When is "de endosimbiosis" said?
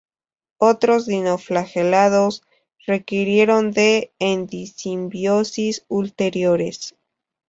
3.69-5.85